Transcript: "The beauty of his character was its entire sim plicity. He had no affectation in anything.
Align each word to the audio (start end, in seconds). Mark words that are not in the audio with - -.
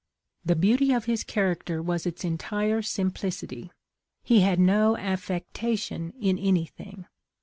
"The 0.43 0.55
beauty 0.55 0.91
of 0.93 1.05
his 1.05 1.23
character 1.23 1.79
was 1.79 2.07
its 2.07 2.25
entire 2.25 2.81
sim 2.81 3.11
plicity. 3.11 3.69
He 4.23 4.39
had 4.39 4.59
no 4.59 4.97
affectation 4.97 6.11
in 6.19 6.39
anything. 6.39 7.05